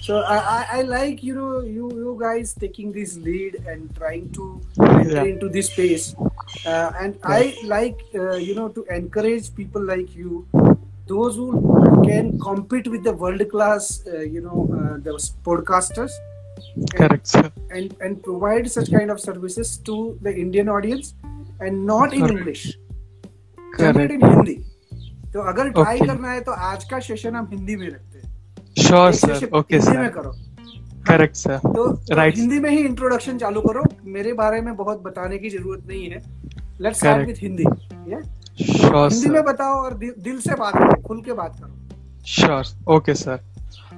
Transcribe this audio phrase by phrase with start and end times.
[0.00, 4.26] So I, I, I like you know you you guys taking this lead and trying
[4.38, 4.46] to
[4.88, 5.24] enter Yeah.
[5.32, 6.04] into this space,
[6.66, 10.46] uh, and I like uh, you know to encourage people like you,
[11.12, 11.48] those who
[12.04, 15.16] can compete with the world class uh, you know uh, the
[15.48, 16.12] podcasters,
[16.94, 17.44] Correct, sir.
[17.70, 19.98] and and provide such kind of services to
[20.28, 21.14] the Indian audience,
[21.60, 22.36] and not in Correct.
[22.38, 22.66] English,
[23.78, 24.22] generate Correct.
[24.22, 24.58] in Hindi.
[25.32, 26.06] तो अगर try Okay.
[26.08, 28.09] करना है तो आज का session हम हिंदी में रखते
[28.75, 30.31] session Okay, हिंदी में करो।
[31.09, 31.57] Correct, sir.
[31.65, 32.35] तो राइट.
[32.37, 36.21] हिंदी में ही इंट्रोडक्शन चालू करो। मेरे बारे में बहुत बताने की ज़रूरत नहीं है।
[36.81, 41.33] Let's start with Hindi Hindi में बताओ और दिल, दिल से बात करो खुल के
[41.33, 42.63] बात करो। श्योर
[42.95, 43.39] ओके सर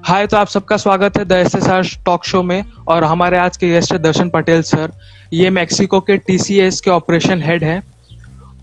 [0.08, 3.38] हाय तो आप सबका स्वागत है the S S R talk show में और हमारे
[3.38, 4.92] आज के गेस्ट है दर्शन पटेल सर
[5.34, 7.82] ये मैक्सिको के टीसीएस के ऑपरेशन हेड हैं।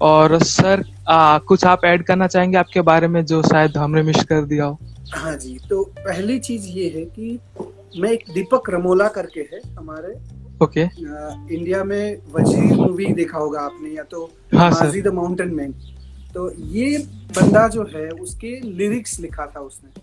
[0.01, 4.25] और सर आ, कुछ आप ऐड करना चाहेंगे आपके बारे में जो शायद हमने मिस
[4.25, 4.79] कर दिया हो?
[5.15, 7.39] हाँ जी तो पहली चीज़ ये है कि
[8.01, 10.15] मैं एक दीपक रमोला करके है हमारे
[10.65, 15.55] ओके अ, इंडिया में वज़ीर मूवी देखा होगा आपने या तो हाँ, माजी द माउंटेन
[15.55, 15.73] मैन
[16.35, 16.99] तो ये
[17.37, 20.01] बंदा जो है उसके लिरिक्स लिखा था उसने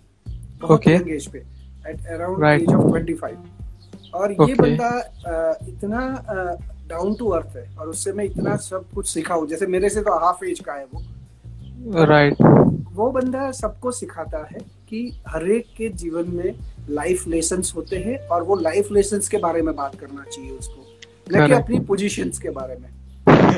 [0.62, 0.94] बहुत Okay.
[0.94, 1.38] यंग एज पे
[1.86, 4.58] एट अराउंड एज ऑफ़ 25 और ये Okay.
[4.62, 4.90] बंदा
[5.70, 6.02] इतना
[6.90, 10.02] डाउन टू अर्थ है और उससे मैं इतना सब कुछ सीखा हूँ जैसे मेरे से
[10.02, 12.86] तो हाफ़ एज का है वो राइट right.
[12.94, 16.56] वो बंदा सबको सिखाता है कि हर एक के जीवन में
[16.90, 20.84] लाइफ लेसन होते हैं और वो लाइफ लेसन्स के बारे में बात करना चाहिए उसको।
[21.32, 22.90] न कि अपनी पोजीशंस के बारे में।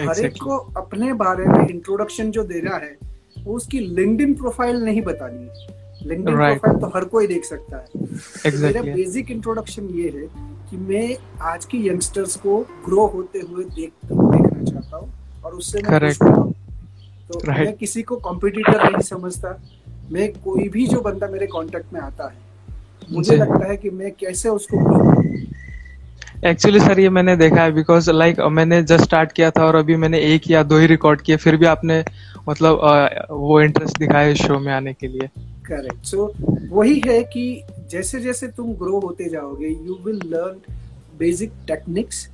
[0.07, 2.97] हर एक को अपने बारे में इंट्रोडक्शन जो देना है
[3.44, 6.59] वो उसकी लिंक्डइन प्रोफ़ाइल नहीं बतानी है। LinkedIn Right.
[6.59, 8.61] प्रोफ़ाइल तो हर कोई देख सकता है। exactly.
[8.61, 10.27] मेरा बेसिक इंट्रोडक्शन ये है
[10.69, 15.81] कि मैं आज की यंगस्टर्स को ग्रो होते हुए देख देखना चाहता हूँ और उससे
[15.81, 17.59] मैं तो Right.
[17.59, 19.50] मैं किसी को कॉम्पिटिटर नहीं समझता।
[20.12, 22.38] मैं कोई भी जो बंदा मेरे कांटेक्ट में आता है
[23.12, 24.78] मुझे लगता है कि मैं कैसे उसको
[26.46, 29.75] एक्चुअली सर ये मैंने देखा है बिकॉज़ लाइक like, मैंने जस्ट स्टार्ट किया था और
[29.75, 32.03] अभी मैंने एक या दो ही रिकॉर्ड किए फिर भी आपने
[32.50, 35.28] मतलब अ, वो इंटरेस्ट दिखाया शो में आने के लिए।
[35.66, 40.74] करेक्ट सो so, वही है कि जैसे जैसे तुम ग्रो होते जाओगे you will learn
[41.19, 42.30] basic techniques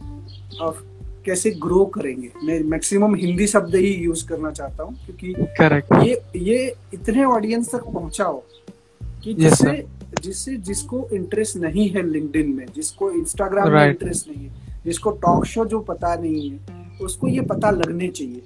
[0.61, 0.81] of
[1.25, 2.29] कैसे ग्रो करेंगे?
[2.43, 7.71] मैं मैक्सिमम हिंदी शब्द ही यूज़ करना चाहता हूँ क्योंकि करेक्ट ये ये इतने ऑडियंस
[7.71, 8.41] तक पहुंचाओ
[9.23, 9.85] कि Yes, जिससे
[10.21, 13.79] जिससे जिसको इंटरेस्ट नहीं है लिंक्डइन में जिसको इंस्टाग्राम right.
[13.79, 16.59] में इंटरेस्ट नहीं है जिसको टॉक शो जो पता नहीं है
[17.01, 18.41] उसको ये पता लगने चाहिए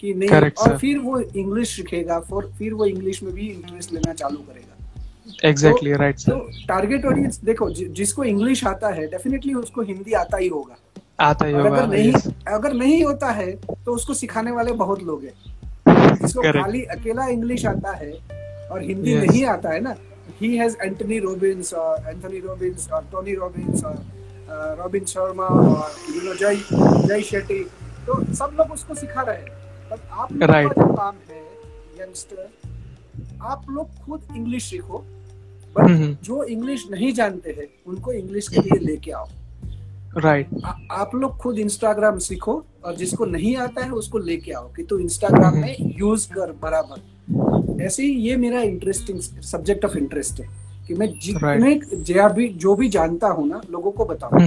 [0.00, 0.78] कि नहीं Correct, और sir.
[0.80, 5.92] फिर वो इंग्लिश सीखेगा फिर फिर वो इंग्लिश में भी इंटरेस्ट लेना चालू करेगा। एग्जैक्टली
[5.92, 10.36] राइट तो सर टारगेट ऑडियंस देखो जि, जिसको इंग्लिश आता है डेफिनेटली उसको हिंदी आता
[10.36, 10.76] ही होगा।
[11.20, 12.12] आता ही होगा अगर नहीं
[12.48, 13.50] अगर नहीं होता है
[13.84, 18.12] तो उसको सिखाने वाले बहुत लोग हैं। जिसको खाली अकेला इंग्लिश आता है
[18.70, 19.28] और हिंदी Yes.
[19.28, 19.94] नहीं आता है ना।
[20.40, 23.96] ही हैज़ एंटनी रॉबिन्स और एंथनी रॉबिन्स और टोनी रॉबिन्स और
[24.78, 26.56] रॉबिन शर्मा और यू नो जय
[27.06, 27.62] जय शेट्टी
[28.06, 29.58] तो सब लोग उसको सिखा रहे हैं।
[29.90, 30.74] बट आप लोग Right.
[30.74, 31.42] का काम है
[32.00, 32.48] यंगस्टर
[33.42, 34.98] आप लोग खुद इंग्लिश सीखो।
[35.76, 39.28] बट हम्म जो इंग्लिश नहीं जानते हैं उनको इंग्लिश के लिए लेके आओ।
[40.18, 44.68] राइट आ, आप लोग खुद इंस्टाग्राम सीखो और जिसको नहीं आता है उसको लेके आओ
[44.76, 50.40] कि तू इंस्टाग्राम में यूज़ कर बराबर। ऐसे ही ये मेरा इंटरेस्टिंग सब्जेक्ट ऑफ़ इंटरेस्ट
[50.40, 50.48] है
[50.88, 54.40] कि मैं जितने जो भी जो भी जानता हूँ ना लोगों को बताऊँ।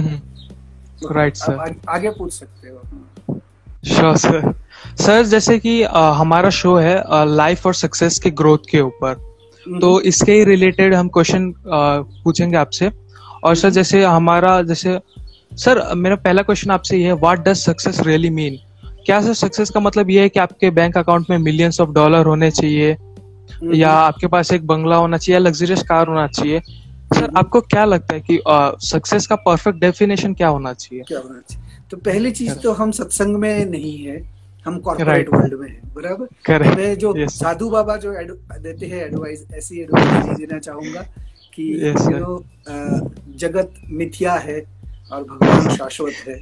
[1.12, 3.38] राइट सर आगे, पूछ सकते हो।
[3.86, 4.52] श्योर सर
[5.00, 9.14] सर जैसे कि अ, हमारा शो है लाइफ और सक्सेस के ग्रोथ के ऊपर।
[9.80, 12.90] तो इसके ही रिलेटेड हम क्वेश्चन पूछेंगे आपसे।
[13.44, 14.98] और सर जैसे हमारा जैसे
[15.56, 18.58] सर मेरा पहला क्वेश्चन आपसे ये है what does success really mean
[19.06, 22.26] क्या सर सक्सेस का मतलब ये है कि आपके बैंक अकाउंट में मिलियंस ऑफ़ डॉलर
[22.26, 26.60] होने चाहिए हम्म, या आपके पास एक बंगला होना चाहिए या लग्जरियस कार होना चाहिए?
[27.14, 28.38] सर आपको क्या लगता है कि
[28.88, 31.04] सक्सेस का परफेक्ट डेफिनेशन क्या होना चाहिए?
[31.08, 31.78] क्या होना चाहिए?
[31.90, 34.16] तो पहली चीज़ तो हम सत्संग में नहीं है
[34.66, 36.74] हम कॉर्पोरेट वर्ल्ड में है बराबर?
[36.76, 37.30] मैं जो Yes.
[37.30, 41.00] साधु बाबा जो देते हैं एडवाइस ऐसी एडवाइस देना चाहूँगा
[41.54, 42.38] कि Yes, you know,
[43.36, 44.58] जगत मिथ्या है
[45.12, 46.34] और भगवान शाश्वत है।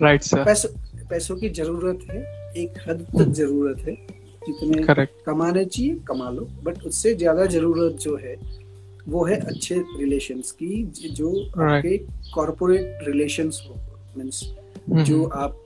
[0.00, 0.68] राइट right, सर पैसों
[1.08, 2.20] पैसों की ज़रूरत है
[2.62, 3.94] एक हद तक ज़रूरत है।
[4.42, 8.36] जितने कमाने चाहिए कमा लो। बट उससे ज़्यादा ज़रूरत जो है
[9.08, 11.60] वो है अच्छे रिलेशंस की जो Right.
[11.60, 11.96] आपके
[12.34, 13.74] कॉर्पोरेट रिलेशंस हो।
[14.16, 14.42] मीन्स
[15.06, 15.64] जो आप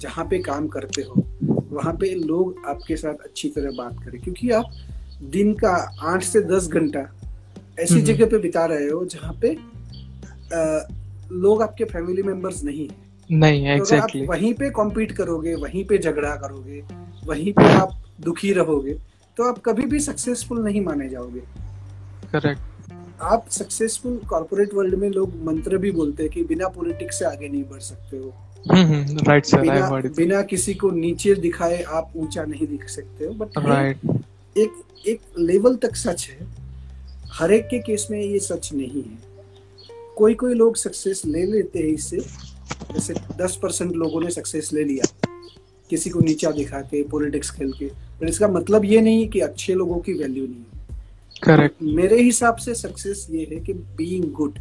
[0.00, 1.24] जहाँ पे काम करते हो
[1.70, 4.70] वहाँ पे लोग आपके साथ अच्छी तरह बात करें। क्योंकि आप
[5.32, 5.72] दिन का
[6.02, 7.08] आठ से दस घंटा
[7.78, 9.56] ऐसी। जगह पे बिता रहे हो जहाँ पे
[10.52, 15.54] लोग आपके फैमिली मेंबर्स नहीं है। नहीं तो अगर एग्जैक्टली आप वहीं पे कॉम्पीट करोगे
[15.54, 16.82] वहीं पे झगड़ा करोगे
[17.26, 18.94] वहीं पे आप दुखी रहोगे
[19.36, 21.40] तो आप कभी भी सक्सेसफुल नहीं माने जाओगे।
[22.32, 22.92] करेक्ट
[23.22, 27.48] आप सक्सेसफुल कॉर्पोरेट वर्ल्ड में लोग मंत्र भी बोलते हैं कि बिना पॉलिटिक्स से आगे
[27.48, 28.32] नहीं बढ़ सकते हो।
[29.26, 33.58] राइट सर बिना, बिना किसी को नीचे दिखाए आप ऊँचा नहीं दिख सकते हो। बट
[33.58, 33.98] राइट
[34.56, 36.46] एक एक लेवल तक सच है।
[37.32, 39.29] हर एक के केस में ये सच नहीं है।
[40.16, 42.20] कोई कोई लोग सक्सेस ले लेते हैं इससे।
[42.92, 45.04] जैसे दस परसेंट लोगों ने सक्सेस ले लिया।
[45.90, 49.74] किसी को नीचा दिखा के पॉलिटिक्स खेल के। पर इसका मतलब ये नहीं कि अच्छे
[49.74, 50.80] लोगों की वैल्यू नहीं है।
[51.42, 54.58] करेक्ट मेरे हिसाब से सक्सेस ये है कि बीइंग गुड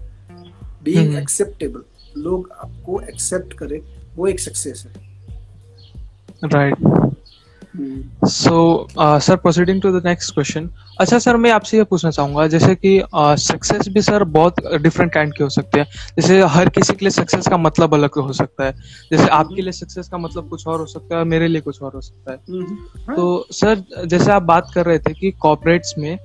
[0.83, 1.81] बीइंग एक्सेप्टेबल
[2.21, 3.81] लोग आपको एक्सेप्ट करे
[4.15, 5.09] वो एक सक्सेस है।
[6.45, 6.75] Right
[7.75, 10.69] so sir proceeding to the next question
[10.99, 15.13] अच्छा सर मैं आपसे ये पूछना चाहूँगा जैसे कि सक्सेस uh, भी सर बहुत डिफरेंट
[15.13, 15.87] काइंड के हो सकते हैं
[16.19, 18.71] जैसे हर किसी के लिए सक्सेस का मतलब अलग हो सकता है
[19.11, 21.91] जैसे। आपके लिए सक्सेस का मतलब कुछ और हो सकता है मेरे लिए कुछ और
[21.95, 22.37] हो सकता है
[23.07, 26.17] हाँ। तो सर जैसे आप बात कर रहे थे कि कॉपरेट्स में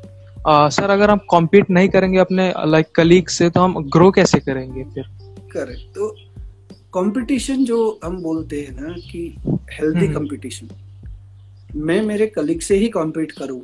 [0.48, 4.10] सर uh, अगर हम कॉम्पीट नहीं करेंगे अपने लाइक like, कलीग से तो हम ग्रो
[4.10, 5.04] कैसे करेंगे फिर
[5.52, 6.14] करेक्ट तो
[6.94, 9.36] कंपटीशन जो हम बोलते हैं ना कि
[9.72, 10.83] हेल्दी कंपटीशन हम्म।
[11.76, 13.60] मैं मेरे कलीग से ही कॉम्पीट करूँ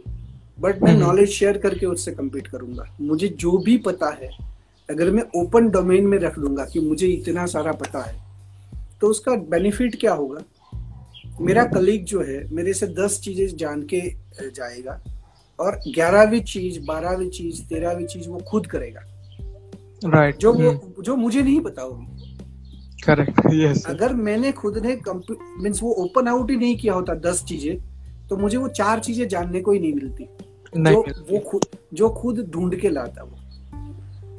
[0.58, 4.30] बट मैं नॉलेज हम्म। शेयर करके उससे कम्पीट करूँगा मुझे जो भी पता है
[4.88, 8.18] अगर मैं ओपन डोमेन में रख दूँगा कि मुझे इतना सारा पता है
[9.00, 10.44] तो उसका बेनिफिट क्या होगा
[11.40, 14.00] मेरा कलीग जो है मेरे से दस चीज़ें जान के
[14.40, 15.00] जाएगा
[15.58, 19.00] और ग्यारहवीं चीज़ बारहवीं चीज़ तेरहवीं चीज़ वो खुद करेगा
[20.04, 20.40] राइट right.
[20.42, 21.02] जो वो hmm.
[21.02, 22.36] जो मुझे नहीं पता होगी
[23.02, 24.98] करेक्ट yes, अगर मैंने खुद ने
[25.62, 27.89] मीन्स वो ओपन आउट ही नहीं किया होता दस चीज़ें
[28.30, 30.28] तो मुझे वो चार चीज़ें जानने को ही नहीं मिलती।
[30.76, 33.36] नहीं जो वो खुद जो खुद ढूंढ के लाता वो।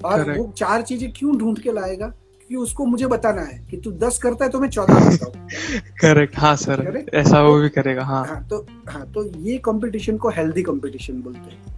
[0.03, 0.37] और Correct.
[0.37, 2.07] वो चार चीज़ें क्यों ढूंढ के लाएगा?
[2.07, 5.81] क्योंकि उसको मुझे बताना है कि तू दस करता है तो मैं चौदह करता हूँ।
[6.01, 7.13] करेक्ट हाँ सर Correct?
[7.15, 11.51] ऐसा वो भी करेगा हाँ। हाँ तो हाँ तो ये कंपटीशन को हेल्दी कंपटीशन बोलते
[11.51, 11.75] हैं।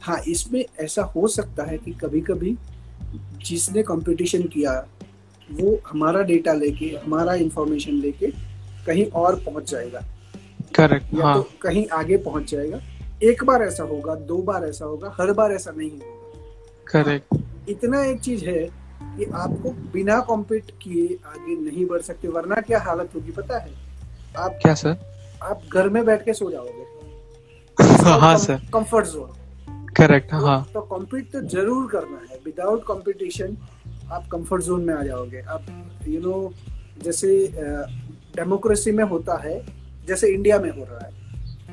[0.00, 2.56] हाँ इसमें ऐसा हो सकता है कि कभी कभी
[3.46, 4.72] जिसने कंपटीशन किया
[5.48, 8.26] वो हमारा डेटा लेके हमारा इंफॉर्मेशन लेके
[8.86, 10.00] कहीं और पहुँच जाएगा।
[10.78, 11.34] करेक्ट या हाँ.
[11.34, 12.80] तो कहीं आगे पहुँच जाएगा।
[13.22, 16.42] एक बार ऐसा होगा दो बार ऐसा होगा हर बार ऐसा नहीं होगा।
[16.86, 18.58] करेक्ट इतना एक चीज़ है
[19.00, 23.72] कि आपको बिना कॉम्पीट किए आगे नहीं बढ़ सकते वरना क्या हालत होगी पता है?
[24.36, 24.96] आप क्या सर
[25.42, 26.86] आप घर में बैठ के सो जाओगे।
[28.20, 29.34] हाँ सर कंफर्ट जोन
[29.96, 33.56] करेक्ट हाँ। तो कॉम्पीट तो ज़रूर करना है। विदाउट कंपटीशन
[34.12, 35.66] आप कंफर्ट जोन में आ जाओगे। आप
[36.08, 36.52] यू नो
[37.02, 37.30] जैसे
[38.36, 39.56] डेमोक्रेसी में होता है
[40.08, 41.12] जैसे इंडिया में हो रहा है।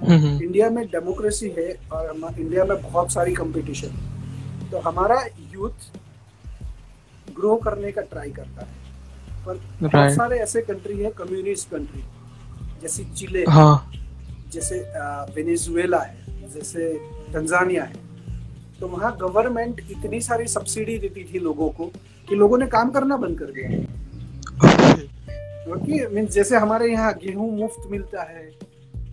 [0.01, 4.15] हम्म, हम्म। इंडिया में डेमोक्रेसी है और इंडिया में बहुत सारी कंपटीशन है।
[4.71, 5.97] तो हमारा यूथ
[7.35, 8.85] ग्रो करने का ट्राई करता है।
[9.45, 12.03] पर बहुत सारे ऐसे कंट्री है कम्युनिस्ट कंट्री
[12.81, 13.91] जैसे चिले। हाँ.
[14.51, 14.79] जैसे
[15.35, 16.93] वेनेजुएला है। जैसे
[17.33, 17.95] तंजानिया है।
[18.79, 21.85] तो वहाँ गवर्नमेंट इतनी सारी सब्सिडी देती थी लोगों को
[22.29, 23.95] कि लोगों ने काम करना बंद कर दिया।
[25.65, 28.49] क्योंकि मीन जैसे हमारे यहाँ गेहूँ मुफ़्त मिलता है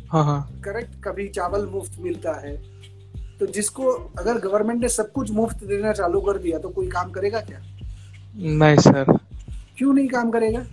[0.08, 2.56] हाँ हाँ। करेक्ट कभी चावल मुफ़्त मिलता है
[3.38, 7.10] तो जिसको अगर गवर्नमेंट ने सब कुछ मुफ़्त देना चालू कर दिया तो कोई काम
[7.10, 7.60] करेगा क्या?
[8.36, 9.12] नहीं सर
[9.79, 10.65] क्यों नहीं काम करेगा?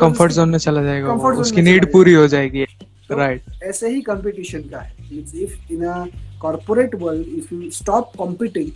[0.00, 2.64] कंफर्ट जोन में चला जाएगा वो, उसकी नीड पूरी हो जाएगी।
[3.10, 6.04] राइट तो ऐसे ही कंपटीशन का है। If in a
[6.40, 8.70] corporate world if you stop competing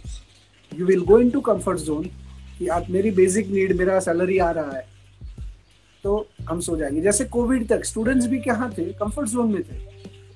[0.73, 2.05] you will go into comfort zone
[2.59, 4.87] कि आप मेरी बेसिक नीड मेरा सैलरी आ रहा है।
[6.05, 8.85] तो हम सो जाएँगे। जैसे कोविड तक स्टूडेंट्स भी कहाँ थे?
[8.93, 9.77] कंफर्ट जोन में थे।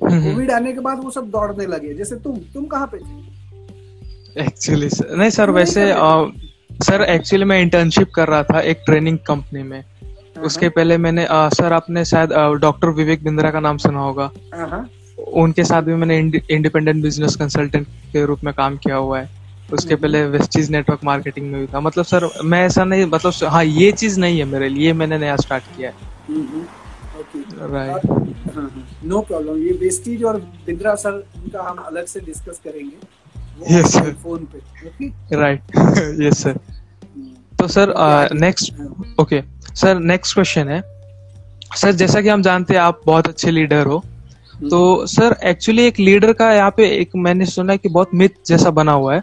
[0.00, 2.98] कोविड हम्म, हम्म। आने के बाद वो सब दौड़ने लगे। जैसे तुम तुम कहाँ पे
[2.98, 4.42] थे?
[4.44, 5.94] एक्चुअली नहीं सर वैसे
[6.84, 10.96] सर एक्चुअली मैं इंटर्नशिप कर रहा था एक ट्रेनिंग कंपनी में। हाँ, उसके हाँ। पहले
[10.96, 14.88] मैंने आ, सर आपने शायद डॉक्टर विवेक बिंद्रा का नाम सुना होगा। हाँ,
[15.32, 16.18] उनके साथ भी मैंने
[16.50, 19.30] इंडिपेंडेंट बिज़नेस कंसल्टेंट के रूप में काम किया हुआ है।
[19.72, 23.48] उसके हम्म। पहले वेस्टीज नेटवर्क मार्केटिंग में भी था। मतलब सर मैं ऐसा नहीं मतलब
[23.50, 25.94] हाँ ये चीज़ नहीं है मेरे लिए मैंने नया स्टार्ट किया है।
[27.72, 28.06] राइट
[29.04, 34.12] नो प्रॉब्लम ये वेस्टीज और बिंद्रा सर उनका हम अलग से डिस्कस करेंगे। यस सर
[34.22, 34.58] फ़ोन पे
[35.36, 35.76] राइट
[36.20, 36.58] यस सर
[37.58, 37.94] तो sir
[38.34, 39.42] next okay
[39.74, 40.82] sir next question है।
[41.76, 43.96] सर जैसा कि हम जानते हैं आप बहुत अच्छे लीडर हो।
[44.54, 48.10] हम्म। तो सर एक्चुअली एक लीडर का यहाँ पे एक मैंने सुना है कि बहुत
[48.14, 49.20] मिथ जैसा बना हुआ है।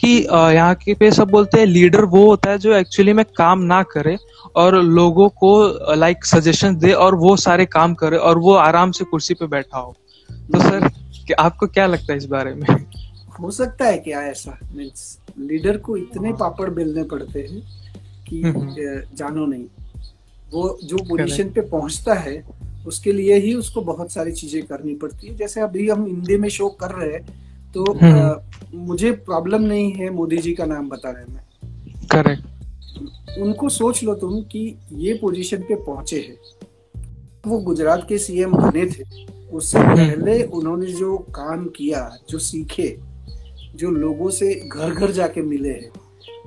[0.00, 3.60] कि यहाँ के पे सब बोलते हैं लीडर वो होता है जो एक्चुअली में काम
[3.64, 4.16] ना करे
[4.56, 9.04] और लोगों को लाइक सजेशन दे और वो सारे काम करे और वो आराम से
[9.04, 9.94] कुर्सी पे बैठा हो।
[10.30, 10.88] तो सर
[11.38, 12.66] आपको क्या लगता है इस बारे में?
[13.40, 14.58] हो सकता है क्या ऐसा?
[14.74, 17.62] मीन्स लीडर को इतने पापड़ बेलने पड़ते हैं
[18.28, 19.64] कि हम्म, हम्म। जानो नहीं।
[20.52, 22.42] वो जो पोजीशन पे पहुँचता है
[22.86, 26.48] उसके लिए ही उसको बहुत सारी चीज़ें करनी पड़ती है। जैसे अभी हम हिंदी में
[26.48, 27.24] शो कर रहे हैं
[27.74, 28.34] तो आ,
[28.74, 31.42] मुझे प्रॉब्लम नहीं है मोदी जी का नाम बताने में।
[32.12, 36.36] करेक्ट उनको सोच लो तुम कि ये पोजीशन पे पहुँचे हैं।
[37.46, 42.98] वो गुजरात के सीएम बने थे। उससे पहले उन्होंने जो काम किया जो सीखे
[43.74, 45.90] जो लोगों से घर घर जाके मिले हैं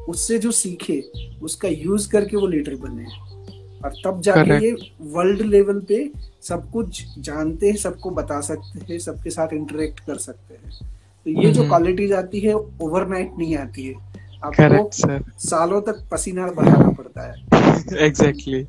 [0.10, 1.00] उससे जो सीखे
[1.42, 6.72] उसका यूज़ करके वो लीडर बने हैं। और तब जाके ये वर्ल्ड लेवल पे सब
[6.72, 10.95] कुछ जानते हैं सबको बता सकते हैं सबके साथ इंटरेक्ट कर सकते हैं।
[11.26, 13.94] तो ये जो क्वालिटीज। आती है ओवरनाइट नहीं आती है।
[14.44, 14.90] आपको
[15.42, 18.62] सालों तक पसीना बहाना पड़ता है। एग्जैक्टली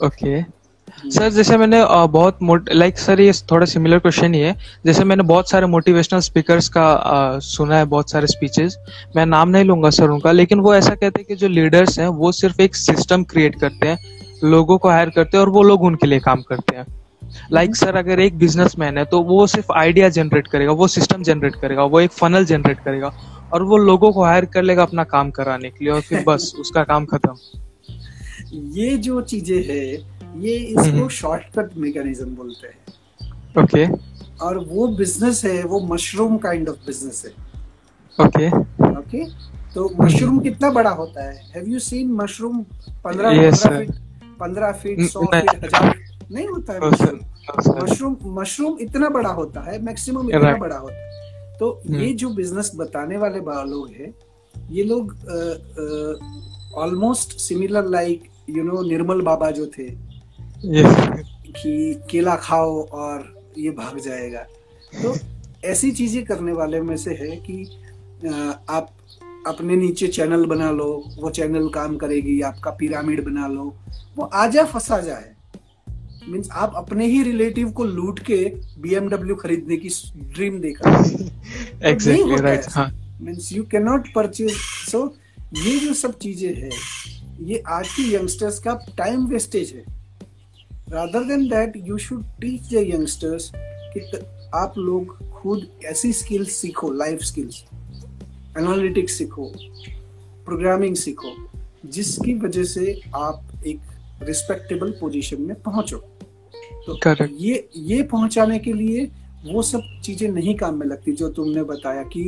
[0.00, 0.42] ओके
[1.10, 2.38] सर जैसे मैंने बहुत
[2.72, 4.54] लाइक सर ये थोड़ा सिमिलर क्वेश्चन ही है।
[4.86, 8.76] जैसे मैंने बहुत सारे मोटिवेशनल स्पीकर्स का आ, सुना है बहुत सारे स्पीचेस
[9.16, 12.08] मैं नाम नहीं लूँगा सर उनका लेकिन वो ऐसा कहते हैं कि जो लीडर्स हैं
[12.22, 13.98] वो सिर्फ़ एक सिस्टम क्रिएट करते हैं
[14.44, 16.86] लोगों को हायर करते हैं और वो लोग उनके लिए काम करते हैं।
[17.52, 21.22] लाइक like, सर अगर एक बिजनेसमैन है तो वो सिर्फ़ आइडिया जनरेट करेगा वो सिस्टम
[21.22, 23.12] जनरेट करेगा वो एक फनल जनरेट करेगा
[23.52, 26.52] और वो लोगों को हायर कर लेगा अपना काम कराने के लिए और फिर बस
[26.60, 27.34] उसका काम खत्म।
[28.52, 29.84] ये जो चीज़ें है
[30.38, 34.00] ये इसको शॉर्टकट मैकेनिज्म बोलते हैं। Okay okay.
[34.42, 37.32] और वो बिज़नेस है वो मशरूम काइंड ऑफ़ बिज़नेस है।
[38.18, 38.98] Okay okay.
[38.98, 39.32] Okay okay?
[39.74, 41.34] तो मशरूम कितना बड़ा होता है?
[41.56, 42.62] हैव यू सीन मशरूम
[43.04, 43.90] पंद्रह फीट
[44.40, 45.94] पंद्रह फीट सौ फीट हज़ार
[46.32, 51.06] नहीं होता है मशरूम मशरूम मशरूम इतना बड़ा होता है मैक्सिमम इतना बड़ा होता है।
[51.58, 52.16] तो ये hmm.
[52.16, 54.14] जो बिज़नेस बताने वाले लोग हैं
[54.70, 55.12] ये लोग
[56.74, 59.88] almost similar like you know Nirmal Baba जो थे
[61.52, 64.40] कि केला खाओ और ये भाग जाएगा।
[65.02, 65.14] तो
[65.64, 67.64] ऐसी चीज़ें करने वाले में से है कि
[68.70, 68.90] आप
[69.46, 73.74] अपने नीचे चैनल बना लो वो चैनल काम करेगी आपका पिरामिड बना लो
[74.16, 75.34] वो आ जा फंसा जाए।
[76.28, 78.44] मीन्स आप अपने ही रिलेटिव को लूट के
[78.80, 79.88] बीएमडब्ल्यू खरीदने की
[80.34, 80.90] ड्रीम देखा।
[81.90, 82.64] Exactly right
[83.22, 84.52] means you can not purchase
[84.90, 85.04] so
[85.56, 86.70] ये जो सब चीज़ें है
[87.48, 89.84] ये आज की यंगस्टर्स का टाइम वेस्टेज है।
[90.90, 94.00] Rather than that you should teach the youngsters कि
[94.54, 97.62] आप लोग खुद ऐसी स्किल्स सीखो लाइफ स्किल्स
[98.58, 99.52] एनालिटिक्स सीखो
[100.46, 101.34] प्रोग्रामिंग सीखो
[101.86, 103.80] जिसकी वजह से आप एक
[104.22, 105.98] रिस्पेक्टेबल पोजीशन में पहुंचो।
[106.88, 107.32] तो Correct.
[107.38, 109.04] ये ये पहुँचाने के लिए
[109.46, 112.22] वो सब चीज़ें नहीं काम में लगती जो तुमने बताया कि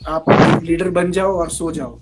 [0.00, 0.24] आप
[0.62, 1.98] लीडर बन जाओ और सो जाओ।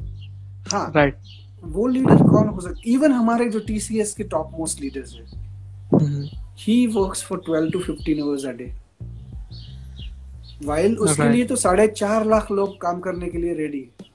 [0.73, 1.27] हाँ राइट right.
[1.65, 5.27] वो लीडर कौन हो सकता इवन हमारे जो टीसीएस के टॉप मोस्ट लीडर्स हैं
[6.59, 8.73] he works for twelve to fifteen hours a day
[10.67, 14.09] while उसके लिए तो साढ़े चार लाख लोग काम करने के लिए रेडी है।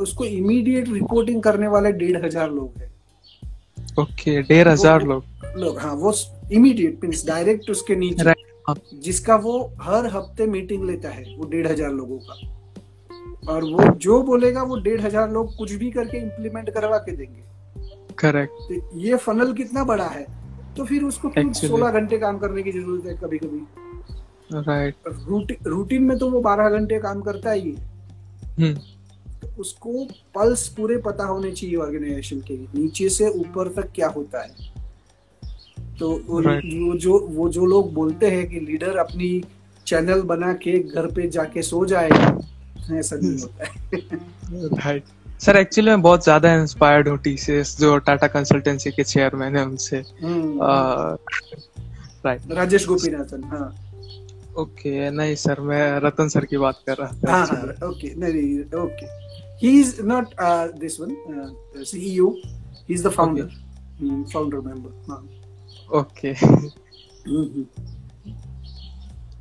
[0.00, 2.90] उसको इमीडिएट रिपोर्टिंग करने वाले डेढ़ हज़ार लोग हैं।
[4.00, 5.24] ओके डेढ़ हज़ार लोग।
[5.56, 6.12] लोग हाँ वो
[6.52, 8.34] इमीडिएट मीन्स डायरेक्ट उसके नीचे।
[8.96, 12.34] जिसका वो हर हफ़्ते मीटिंग लेता है वो डेढ़ हज़ार लोगों का।
[13.48, 17.42] और वो जो बोलेगा वो डेढ़ हज़ार लोग कुछ भी करके इम्प्लीमेंट करवा के देंगे।
[18.18, 20.26] करेक्ट तो ये फनल कितना बड़ा है
[20.76, 23.66] तो फिर उसको सोलह घंटे काम करने की ज़रूरत है कभी कभी
[24.52, 24.94] राइट
[25.66, 27.88] रूटीन में तो वो बारह घंटे काम करता ही है।
[28.56, 28.74] हम्म।
[29.40, 30.04] तो उसको
[30.34, 34.50] पल्स पूरे पता होने चाहिए ऑर्गेनाइजेशन के। नीचे से ऊपर तक क्या होता है।
[36.00, 36.64] तो right.
[36.82, 39.42] वो जो वो जो लोग बोलते हैं कि लीडर अपनी
[39.86, 42.38] चैनल बना के घर पे जाके सो जाएगा
[42.98, 43.64] ऐसा नहीं होता
[44.82, 45.02] है।
[45.40, 49.96] सर एक्चुअली मैं बहुत ज़्यादा इंस्पायर्ड हूँ टीसीएस जो टाटा कंसल्टेंसी के चेयरमैन है उनसे।
[49.96, 53.74] राइट हम्म। राजेश गोपीनाथन हाँ।
[54.58, 58.60] ओके नहीं सर मैं रतन सर की बात कर रहा था। हाँ हाँ ओके नहीं
[58.80, 59.06] okay
[59.62, 60.26] he is not
[60.80, 61.16] this one
[61.84, 63.48] CEO he is the founder
[64.32, 65.28] founder member हाँ।
[65.92, 66.34] ओके।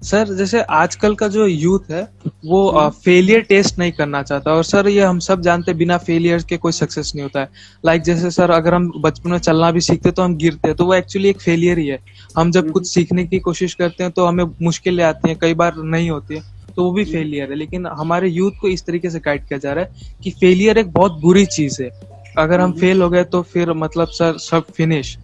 [0.03, 2.01] सर जैसे आजकल का जो यूथ है
[2.45, 6.43] वो फेलियर टेस्ट नहीं करना चाहता और सर ये हम सब जानते हैं बिना फेलियर
[6.49, 7.49] के कोई सक्सेस नहीं होता है।
[7.85, 10.77] लाइक like जैसे सर अगर हम बचपन में चलना भी सीखते तो हम गिरते हैं
[10.77, 11.99] तो वो एक्चुअली एक फेलियर ही है।
[12.37, 15.75] हम जब कुछ सीखने की कोशिश करते हैं तो हमें मुश्किलें आती हैं कई बार
[15.77, 16.41] नहीं होती है
[16.75, 19.73] तो वो भी फेलियर है। लेकिन हमारे यूथ को इस तरीके से गाइड किया जा
[19.73, 21.89] रहा है कि फेलियर एक बहुत बुरी चीज़ है।
[22.37, 25.17] अगर हम फेल हो गए तो फिर मतलब सर सब फिनिश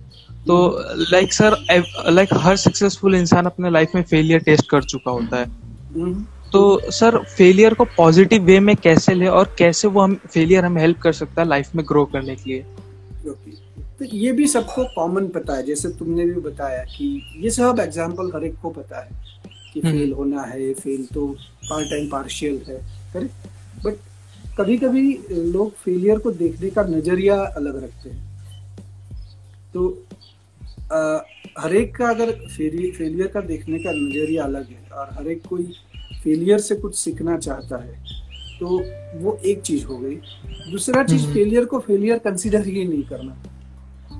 [0.47, 0.55] तो
[1.11, 1.55] लाइक सर
[2.09, 5.45] लाइक हर सक्सेसफुल इंसान अपने लाइफ में फेलियर टेस्ट कर चुका होता है।
[5.95, 10.65] हम्म। तो सर फेलियर को पॉजिटिव वे में कैसे ले और कैसे वो हम फेलियर
[10.65, 12.65] हमें हेल्प कर सकता है लाइफ में ग्रो करने के लिए?
[13.99, 17.05] तो ये भी सबको कॉमन पता है जैसे तुमने भी बताया कि
[17.39, 19.09] ये सब एग्ज़ाम्पल हर एक को पता है
[19.73, 21.27] कि फेल हम्म। होना है फेल तो
[21.69, 22.77] पार्ट टाइम पार्शियल है
[23.13, 23.95] करेक्ट बट
[24.57, 28.23] कभी कभी लोग फेलियर को देखने का नज़रिया अलग रखते हैं।
[29.73, 29.87] तो
[31.59, 35.71] हर एक का अगर फेलियर का देखने का नज़रिया अलग है और हर एक कोई
[36.23, 38.03] फेलियर से कुछ सीखना चाहता है
[38.59, 38.67] तो
[39.19, 40.15] वो एक चीज़ हो गई।
[40.71, 43.43] दूसरा चीज़ फेलियर हम्म। को फेलियर कंसिडर ही नहीं करना।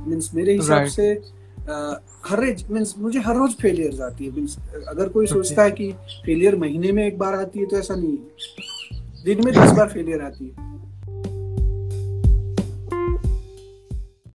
[0.08, 1.22] मीन्स मेरे हिसाब से
[1.70, 1.94] आ,
[2.26, 4.58] हर मीन्स मुझे हर रोज फेलियर आती है। मीन्स
[4.88, 5.26] अगर कोई.
[5.26, 5.92] सोचता है कि
[6.26, 9.90] फेलियर महीने में एक बार आती है तो ऐसा नहीं है। दिन में दस बार
[9.90, 10.75] फेलियर आती है।